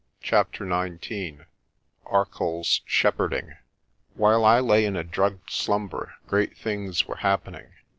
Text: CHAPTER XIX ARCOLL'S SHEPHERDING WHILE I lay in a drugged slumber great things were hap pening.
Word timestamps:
CHAPTER 0.23 0.65
XIX 0.67 1.43
ARCOLL'S 2.07 2.81
SHEPHERDING 2.85 3.57
WHILE 4.15 4.43
I 4.45 4.59
lay 4.59 4.83
in 4.83 4.95
a 4.95 5.03
drugged 5.03 5.51
slumber 5.51 6.15
great 6.25 6.57
things 6.57 7.05
were 7.05 7.17
hap 7.17 7.45
pening. 7.45 7.67